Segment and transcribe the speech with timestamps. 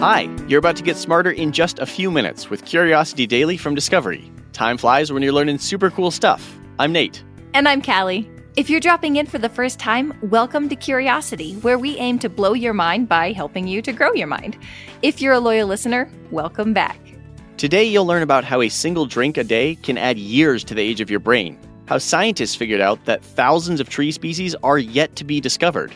[0.00, 3.74] Hi, you're about to get smarter in just a few minutes with Curiosity Daily from
[3.74, 4.30] Discovery.
[4.52, 6.56] Time flies when you're learning super cool stuff.
[6.78, 7.24] I'm Nate.
[7.52, 8.30] And I'm Callie.
[8.54, 12.28] If you're dropping in for the first time, welcome to Curiosity, where we aim to
[12.28, 14.56] blow your mind by helping you to grow your mind.
[15.02, 17.00] If you're a loyal listener, welcome back.
[17.56, 20.80] Today, you'll learn about how a single drink a day can add years to the
[20.80, 25.16] age of your brain, how scientists figured out that thousands of tree species are yet
[25.16, 25.92] to be discovered,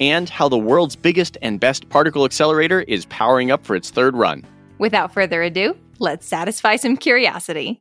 [0.00, 4.16] and how the world's biggest and best particle accelerator is powering up for its third
[4.16, 4.44] run.
[4.78, 7.80] Without further ado, let's satisfy some curiosity.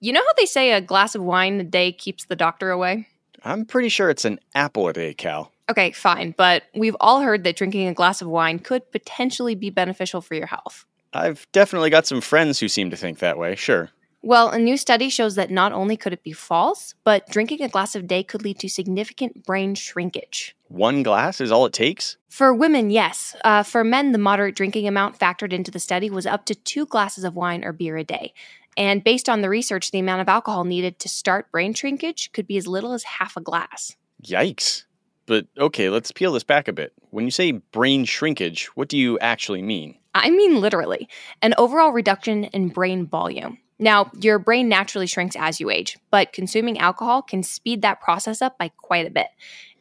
[0.00, 3.06] You know how they say a glass of wine a day keeps the doctor away?
[3.44, 5.52] I'm pretty sure it's an apple a day, Cal.
[5.70, 9.70] Okay, fine, but we've all heard that drinking a glass of wine could potentially be
[9.70, 10.84] beneficial for your health.
[11.12, 13.90] I've definitely got some friends who seem to think that way, sure.
[14.22, 17.68] Well, a new study shows that not only could it be false, but drinking a
[17.68, 20.54] glass a day could lead to significant brain shrinkage.
[20.68, 22.18] One glass is all it takes?
[22.28, 23.34] For women, yes.
[23.44, 26.84] Uh, for men, the moderate drinking amount factored into the study was up to two
[26.84, 28.34] glasses of wine or beer a day.
[28.76, 32.46] And based on the research, the amount of alcohol needed to start brain shrinkage could
[32.46, 33.96] be as little as half a glass.
[34.22, 34.84] Yikes.
[35.26, 36.92] But okay, let's peel this back a bit.
[37.10, 39.96] When you say brain shrinkage, what do you actually mean?
[40.14, 41.08] I mean literally,
[41.40, 43.58] an overall reduction in brain volume.
[43.80, 48.42] Now, your brain naturally shrinks as you age, but consuming alcohol can speed that process
[48.42, 49.28] up by quite a bit.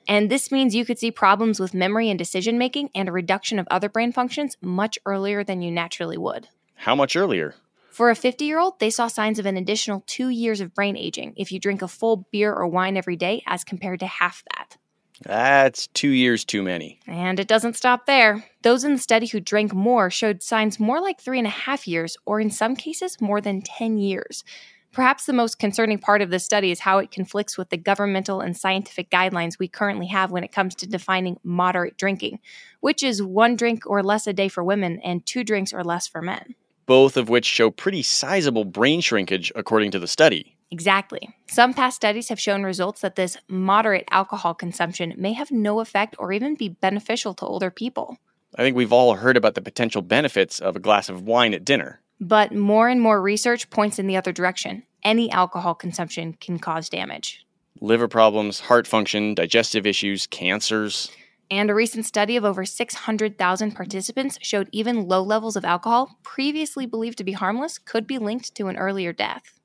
[0.08, 3.59] And this means you could see problems with memory and decision making and a reduction
[3.59, 6.47] of other brain functions much earlier than you naturally would.
[6.75, 7.56] How much earlier?
[7.91, 10.95] For a 50 year old, they saw signs of an additional two years of brain
[10.95, 14.44] aging if you drink a full beer or wine every day as compared to half
[14.56, 14.78] that.
[15.23, 17.00] That's two years too many.
[17.08, 18.45] And it doesn't stop there.
[18.62, 21.88] Those in the study who drank more showed signs more like three and a half
[21.88, 24.44] years, or in some cases, more than 10 years.
[24.92, 28.42] Perhaps the most concerning part of this study is how it conflicts with the governmental
[28.42, 32.40] and scientific guidelines we currently have when it comes to defining moderate drinking,
[32.80, 36.08] which is one drink or less a day for women and two drinks or less
[36.08, 36.56] for men.
[36.90, 40.58] Both of which show pretty sizable brain shrinkage according to the study.
[40.72, 41.30] Exactly.
[41.46, 46.16] Some past studies have shown results that this moderate alcohol consumption may have no effect
[46.18, 48.18] or even be beneficial to older people.
[48.56, 51.63] I think we've all heard about the potential benefits of a glass of wine at
[51.63, 52.02] dinner.
[52.19, 54.81] But more and more research points in the other direction.
[55.03, 57.46] Any alcohol consumption can cause damage.
[57.81, 61.12] Liver problems, heart function, digestive issues, cancers.
[61.52, 66.86] And a recent study of over 600,000 participants showed even low levels of alcohol, previously
[66.86, 69.60] believed to be harmless, could be linked to an earlier death.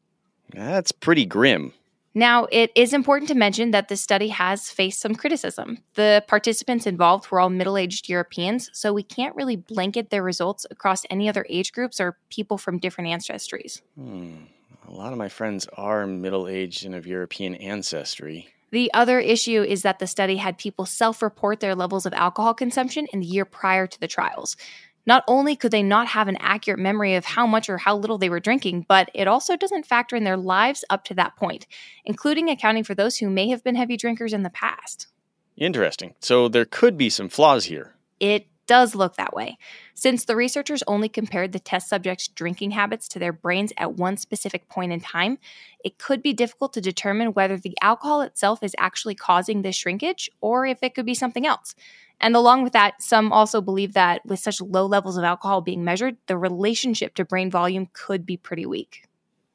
[0.52, 1.74] That's pretty grim.
[2.16, 5.78] Now, it is important to mention that this study has faced some criticism.
[5.94, 10.64] The participants involved were all middle aged Europeans, so we can't really blanket their results
[10.70, 13.82] across any other age groups or people from different ancestries.
[13.96, 14.44] Hmm.
[14.86, 18.48] A lot of my friends are middle aged and of European ancestry.
[18.74, 22.54] The other issue is that the study had people self report their levels of alcohol
[22.54, 24.56] consumption in the year prior to the trials.
[25.06, 28.18] Not only could they not have an accurate memory of how much or how little
[28.18, 31.68] they were drinking, but it also doesn't factor in their lives up to that point,
[32.04, 35.06] including accounting for those who may have been heavy drinkers in the past.
[35.56, 36.16] Interesting.
[36.18, 37.94] So there could be some flaws here.
[38.18, 39.58] It does look that way.
[39.94, 44.16] Since the researchers only compared the test subjects' drinking habits to their brains at one
[44.16, 45.38] specific point in time,
[45.84, 50.30] it could be difficult to determine whether the alcohol itself is actually causing this shrinkage
[50.40, 51.74] or if it could be something else.
[52.20, 55.84] And along with that, some also believe that with such low levels of alcohol being
[55.84, 59.04] measured, the relationship to brain volume could be pretty weak.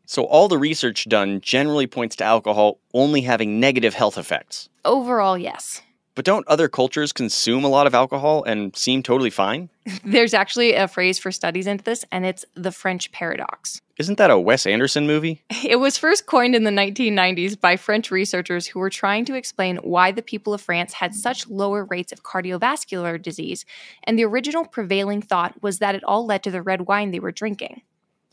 [0.06, 4.68] So, all the research done generally points to alcohol only having negative health effects.
[4.84, 5.84] Overall, yes.
[6.16, 9.70] But don't other cultures consume a lot of alcohol and seem totally fine?
[10.04, 13.82] There's actually a phrase for studies into this, and it's the French paradox.
[13.98, 15.44] Isn't that a Wes Anderson movie?
[15.64, 19.78] It was first coined in the 1990s by French researchers who were trying to explain
[19.78, 23.66] why the people of France had such lower rates of cardiovascular disease,
[24.04, 27.20] and the original prevailing thought was that it all led to the red wine they
[27.20, 27.82] were drinking.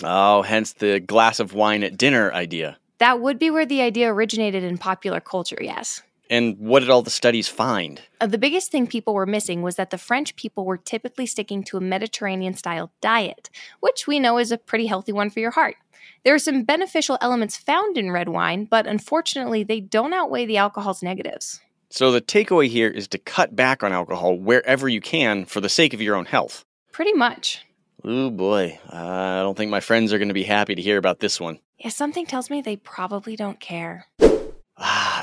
[0.02, 2.78] Oh, hence the glass of wine at dinner idea.
[2.98, 6.02] That would be where the idea originated in popular culture, yes.
[6.28, 8.00] And what did all the studies find?
[8.20, 11.62] Uh, the biggest thing people were missing was that the French people were typically sticking
[11.64, 15.52] to a Mediterranean style diet, which we know is a pretty healthy one for your
[15.52, 15.76] heart.
[16.24, 20.56] There are some beneficial elements found in red wine, but unfortunately, they don't outweigh the
[20.56, 21.60] alcohol's negatives.
[21.90, 25.68] So the takeaway here is to cut back on alcohol wherever you can for the
[25.68, 26.64] sake of your own health.
[26.90, 27.64] Pretty much.
[28.04, 31.20] Oh boy, I don't think my friends are going to be happy to hear about
[31.20, 31.58] this one.
[31.78, 34.06] Yeah, something tells me they probably don't care.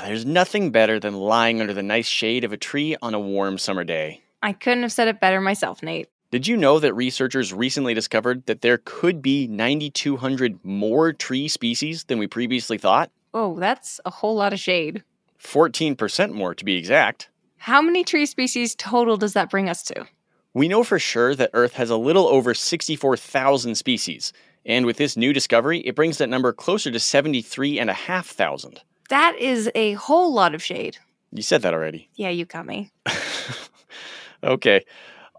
[0.04, 3.56] There's nothing better than lying under the nice shade of a tree on a warm
[3.56, 4.22] summer day.
[4.42, 6.10] I couldn't have said it better myself, Nate.
[6.30, 12.04] Did you know that researchers recently discovered that there could be 9,200 more tree species
[12.04, 13.10] than we previously thought?
[13.32, 15.02] Oh, that's a whole lot of shade.
[15.42, 17.30] 14% more to be exact.
[17.56, 20.04] How many tree species total does that bring us to?
[20.52, 24.34] We know for sure that Earth has a little over 64,000 species,
[24.66, 28.82] and with this new discovery, it brings that number closer to 73,500.
[29.10, 30.98] That is a whole lot of shade.
[31.32, 32.08] You said that already.
[32.14, 32.90] Yeah, you got me.
[34.44, 34.84] okay.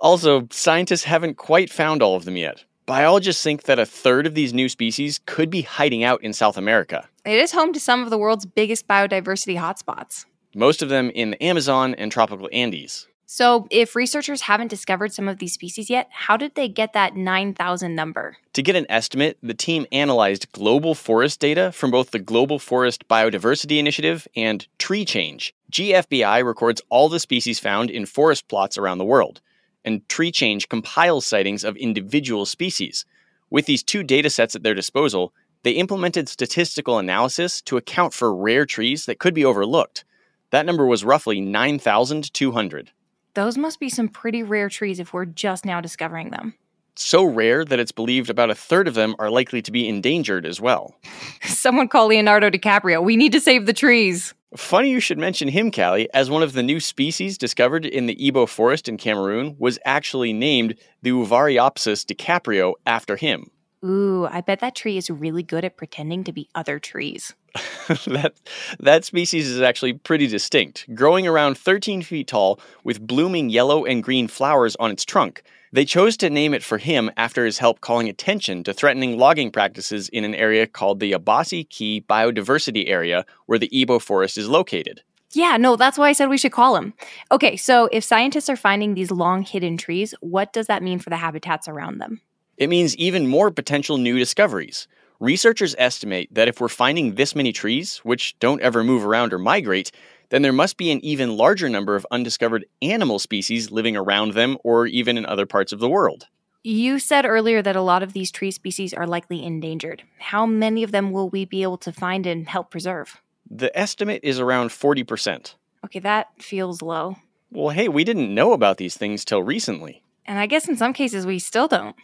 [0.02, 2.64] Also, scientists haven't quite found all of them yet.
[2.86, 6.58] Biologists think that a third of these new species could be hiding out in South
[6.58, 7.08] America.
[7.26, 10.26] It is home to some of the world's biggest biodiversity hotspots.
[10.54, 13.08] Most of them in the Amazon and tropical Andes.
[13.27, 17.16] So, if researchers haven't discovered some of these species yet, how did they get that
[17.16, 18.38] 9,000 number?
[18.54, 23.07] To get an estimate, the team analyzed global forest data from both the Global Forest
[23.07, 25.56] Biodiversity Initiative and Tree Change.
[25.72, 29.42] GFBI records all the species found in forest plots around the world,
[29.83, 33.06] and Tree Change compiles sightings of individual species.
[33.50, 35.33] With these two data sets at their disposal,
[35.63, 40.06] they implemented statistical analysis to account for rare trees that could be overlooked.
[40.51, 42.92] That number was roughly 9,200.
[43.36, 46.56] Those must be some pretty rare trees if we're just now discovering them.
[46.96, 50.46] So rare that it's believed about a third of them are likely to be endangered
[50.46, 50.96] as well.
[51.44, 53.04] Someone call Leonardo DiCaprio.
[53.04, 54.34] We need to save the trees.
[54.56, 58.26] Funny you should mention him, Callie, as one of the new species discovered in the
[58.26, 63.52] Ebo forest in Cameroon was actually named the Uvariopsis DiCaprio after him.
[63.83, 67.33] Ooh, I bet that tree is really good at pretending to be other trees.
[67.88, 68.33] that
[68.80, 74.04] that species is actually pretty distinct, growing around 13 feet tall with blooming yellow and
[74.04, 75.44] green flowers on its trunk.
[75.72, 79.51] They chose to name it for him after his help calling attention to threatening logging
[79.51, 84.48] practices in an area called the Abasi Key Biodiversity Area, where the Ebo forest is
[84.48, 85.01] located.
[85.33, 86.94] Yeah, no, that's why I said we should call him.
[87.30, 91.10] Okay, so if scientists are finding these long hidden trees, what does that mean for
[91.10, 92.21] the habitats around them?
[92.57, 94.88] It means even more potential new discoveries.
[95.19, 99.40] Researchers estimate that if we're finding this many trees, which don't ever move around or
[99.40, 99.92] migrate,
[100.30, 104.57] then there must be an even larger number of undiscovered animal species living around them
[104.63, 106.28] or even in other parts of the world.
[106.63, 110.04] You said earlier that a lot of these tree species are likely endangered.
[110.18, 113.22] How many of them will we be able to find and help preserve?
[113.50, 115.54] The estimate is around 40%.
[115.86, 117.18] Okay, that feels low.
[117.52, 120.02] Well, hey, we didn't know about these things till recently.
[120.25, 121.96] And I guess in some cases we still don't.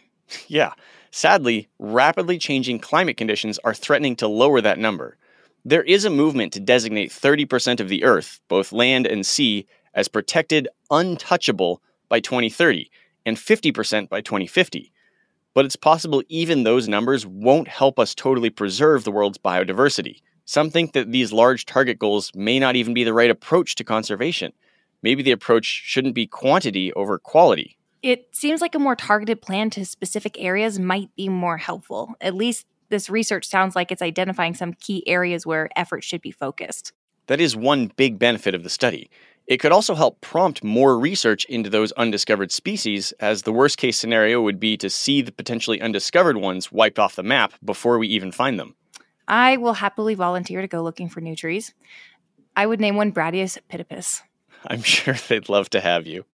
[0.48, 0.72] Yeah.
[1.10, 5.18] Sadly, rapidly changing climate conditions are threatening to lower that number.
[5.64, 10.08] There is a movement to designate 30% of the Earth, both land and sea, as
[10.08, 12.90] protected, untouchable by 2030
[13.26, 14.92] and 50% by 2050.
[15.54, 20.22] But it's possible even those numbers won't help us totally preserve the world's biodiversity.
[20.46, 23.84] Some think that these large target goals may not even be the right approach to
[23.84, 24.52] conservation.
[25.02, 27.76] Maybe the approach shouldn't be quantity over quality.
[28.02, 32.16] It seems like a more targeted plan to specific areas might be more helpful.
[32.20, 36.32] At least this research sounds like it's identifying some key areas where effort should be
[36.32, 36.92] focused.
[37.28, 39.08] That is one big benefit of the study.
[39.46, 43.98] It could also help prompt more research into those undiscovered species, as the worst case
[43.98, 48.08] scenario would be to see the potentially undiscovered ones wiped off the map before we
[48.08, 48.74] even find them.
[49.28, 51.72] I will happily volunteer to go looking for new trees.
[52.56, 54.22] I would name one Bradius pitipus.
[54.66, 56.24] I'm sure they'd love to have you.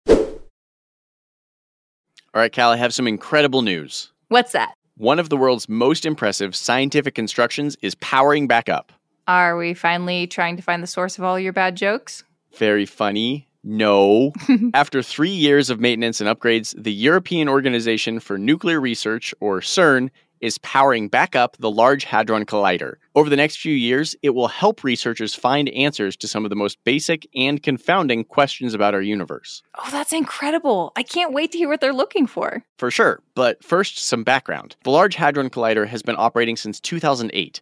[2.33, 4.11] All right, Cal, I have some incredible news.
[4.27, 4.73] What's that?
[4.97, 8.91] One of the world's most impressive scientific constructions is powering back up.
[9.27, 12.23] Are we finally trying to find the source of all your bad jokes?
[12.55, 13.47] Very funny.
[13.63, 14.33] No.
[14.75, 20.11] After three years of maintenance and upgrades, the European Organization for Nuclear Research, or CERN,
[20.41, 22.95] is powering back up the Large Hadron Collider.
[23.15, 26.55] Over the next few years, it will help researchers find answers to some of the
[26.55, 29.61] most basic and confounding questions about our universe.
[29.77, 30.91] Oh, that's incredible.
[30.95, 32.63] I can't wait to hear what they're looking for.
[32.77, 34.75] For sure, but first, some background.
[34.83, 37.61] The Large Hadron Collider has been operating since 2008.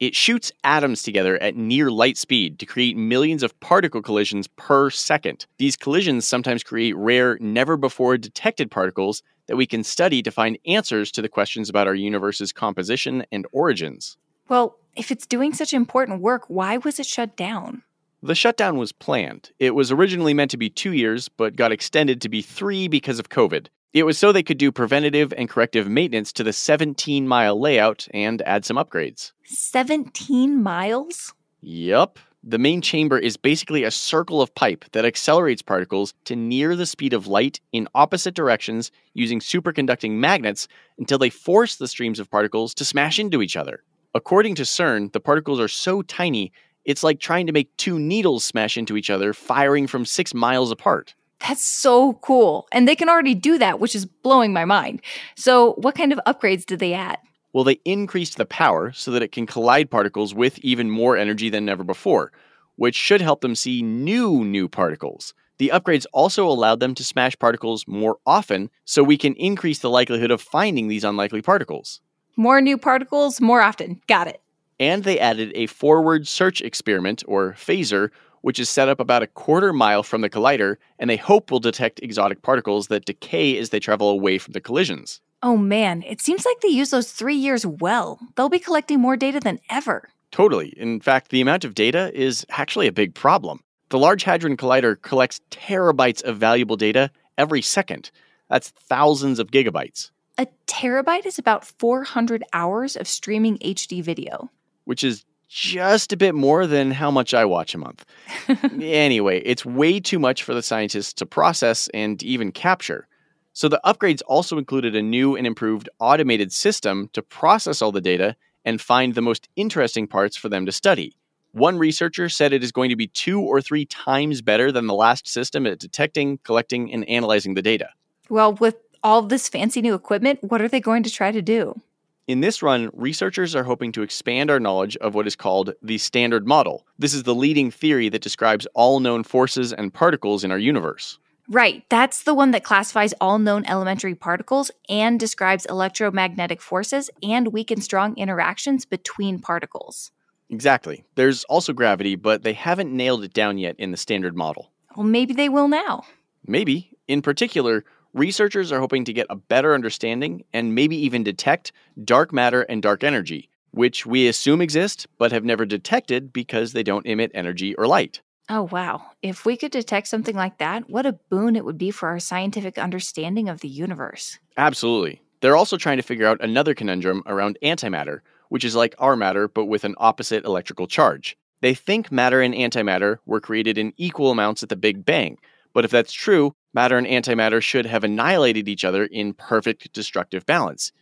[0.00, 4.90] It shoots atoms together at near light speed to create millions of particle collisions per
[4.90, 5.46] second.
[5.58, 10.58] These collisions sometimes create rare, never before detected particles that we can study to find
[10.66, 14.16] answers to the questions about our universe's composition and origins.
[14.48, 17.82] Well, if it's doing such important work, why was it shut down?
[18.22, 19.50] The shutdown was planned.
[19.58, 23.18] It was originally meant to be two years, but got extended to be three because
[23.18, 23.66] of COVID.
[23.92, 28.08] It was so they could do preventative and corrective maintenance to the 17 mile layout
[28.12, 29.32] and add some upgrades.
[29.44, 31.32] 17 miles?
[31.60, 32.18] Yup.
[32.46, 36.84] The main chamber is basically a circle of pipe that accelerates particles to near the
[36.84, 42.30] speed of light in opposite directions using superconducting magnets until they force the streams of
[42.30, 43.82] particles to smash into each other.
[44.14, 46.52] According to CERN, the particles are so tiny,
[46.84, 50.70] it's like trying to make two needles smash into each other firing from six miles
[50.70, 51.14] apart.
[51.40, 52.68] That's so cool.
[52.72, 55.00] And they can already do that, which is blowing my mind.
[55.34, 57.16] So, what kind of upgrades did they add?
[57.54, 61.48] Well, they increased the power so that it can collide particles with even more energy
[61.48, 62.32] than ever before,
[62.74, 65.34] which should help them see new, new particles.
[65.58, 69.88] The upgrades also allowed them to smash particles more often, so we can increase the
[69.88, 72.00] likelihood of finding these unlikely particles.
[72.34, 74.00] More new particles more often.
[74.08, 74.42] Got it.
[74.80, 79.28] And they added a forward search experiment, or FASER, which is set up about a
[79.28, 83.70] quarter mile from the collider, and they hope will detect exotic particles that decay as
[83.70, 85.20] they travel away from the collisions.
[85.44, 88.18] Oh man, it seems like they use those three years well.
[88.34, 90.08] They'll be collecting more data than ever.
[90.30, 90.68] Totally.
[90.78, 93.60] In fact, the amount of data is actually a big problem.
[93.90, 98.10] The Large Hadron Collider collects terabytes of valuable data every second.
[98.48, 100.10] That's thousands of gigabytes.
[100.38, 104.50] A terabyte is about 400 hours of streaming HD video.
[104.84, 108.06] Which is just a bit more than how much I watch a month.
[108.80, 113.06] anyway, it's way too much for the scientists to process and even capture.
[113.54, 118.00] So the upgrades also included a new and improved automated system to process all the
[118.00, 118.34] data
[118.64, 121.16] and find the most interesting parts for them to study.
[121.52, 124.94] One researcher said it is going to be two or three times better than the
[124.94, 127.90] last system at detecting, collecting, and analyzing the data.
[128.28, 131.80] Well, with all this fancy new equipment, what are they going to try to do?
[132.26, 135.98] In this run, researchers are hoping to expand our knowledge of what is called the
[135.98, 136.84] Standard Model.
[136.98, 141.20] This is the leading theory that describes all known forces and particles in our universe.
[141.48, 147.52] Right, that's the one that classifies all known elementary particles and describes electromagnetic forces and
[147.52, 150.10] weak and strong interactions between particles.
[150.48, 151.04] Exactly.
[151.16, 154.70] There's also gravity, but they haven't nailed it down yet in the standard model.
[154.96, 156.04] Well, maybe they will now.
[156.46, 156.96] Maybe.
[157.08, 157.84] In particular,
[158.14, 161.72] researchers are hoping to get a better understanding and maybe even detect
[162.04, 166.82] dark matter and dark energy, which we assume exist but have never detected because they
[166.82, 168.22] don't emit energy or light.
[168.48, 169.02] Oh, wow.
[169.22, 172.20] If we could detect something like that, what a boon it would be for our
[172.20, 174.38] scientific understanding of the universe.
[174.56, 175.22] Absolutely.
[175.40, 178.20] They're also trying to figure out another conundrum around antimatter,
[178.50, 181.36] which is like our matter but with an opposite electrical charge.
[181.60, 185.38] They think matter and antimatter were created in equal amounts at the Big Bang,
[185.72, 190.44] but if that's true, matter and antimatter should have annihilated each other in perfect destructive
[190.44, 190.92] balance.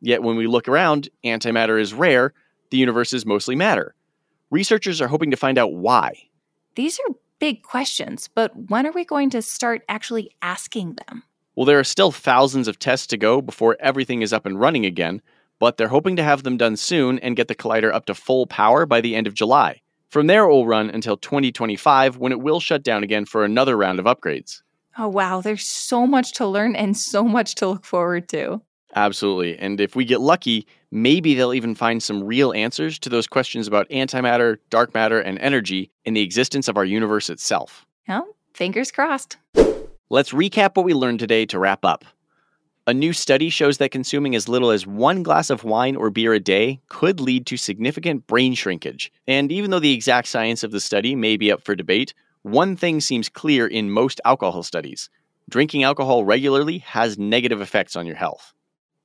[0.00, 2.34] Yet when we look around, antimatter is rare,
[2.70, 3.94] the universe is mostly matter.
[4.50, 6.27] Researchers are hoping to find out why.
[6.78, 11.24] These are big questions, but when are we going to start actually asking them?
[11.56, 14.86] Well, there are still thousands of tests to go before everything is up and running
[14.86, 15.20] again,
[15.58, 18.46] but they're hoping to have them done soon and get the collider up to full
[18.46, 19.80] power by the end of July.
[20.08, 23.76] From there, it will run until 2025 when it will shut down again for another
[23.76, 24.62] round of upgrades.
[24.96, 25.40] Oh, wow.
[25.40, 28.62] There's so much to learn and so much to look forward to.
[28.94, 29.58] Absolutely.
[29.58, 33.68] And if we get lucky, maybe they'll even find some real answers to those questions
[33.68, 37.86] about antimatter, dark matter, and energy in the existence of our universe itself.
[38.08, 39.36] Well, fingers crossed.
[40.10, 42.04] Let's recap what we learned today to wrap up.
[42.86, 46.32] A new study shows that consuming as little as one glass of wine or beer
[46.32, 49.12] a day could lead to significant brain shrinkage.
[49.26, 52.76] And even though the exact science of the study may be up for debate, one
[52.76, 55.10] thing seems clear in most alcohol studies
[55.50, 58.52] drinking alcohol regularly has negative effects on your health.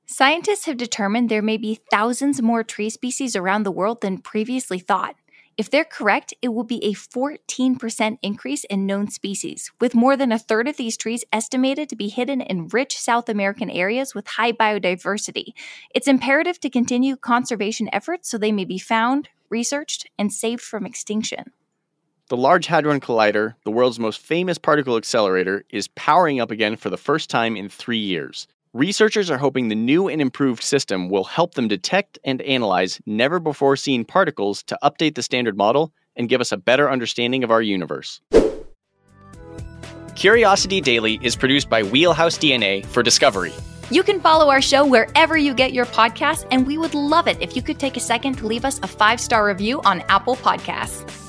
[0.06, 4.78] Scientists have determined there may be thousands more tree species around the world than previously
[4.78, 5.16] thought.
[5.56, 10.30] If they're correct, it will be a 14% increase in known species, with more than
[10.30, 14.26] a third of these trees estimated to be hidden in rich South American areas with
[14.26, 15.54] high biodiversity.
[15.94, 20.84] It's imperative to continue conservation efforts so they may be found, researched, and saved from
[20.84, 21.52] extinction.
[22.28, 26.90] The Large Hadron Collider, the world's most famous particle accelerator, is powering up again for
[26.90, 28.48] the first time in three years.
[28.74, 33.38] Researchers are hoping the new and improved system will help them detect and analyze never
[33.38, 37.52] before seen particles to update the standard model and give us a better understanding of
[37.52, 38.20] our universe.
[40.16, 43.52] Curiosity Daily is produced by Wheelhouse DNA for Discovery.
[43.92, 47.40] You can follow our show wherever you get your podcasts, and we would love it
[47.40, 50.34] if you could take a second to leave us a five star review on Apple
[50.34, 51.23] Podcasts.